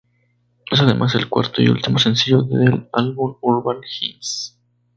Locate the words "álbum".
2.91-3.35